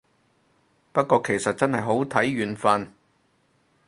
[0.91, 2.91] 不過其實真係好睇緣份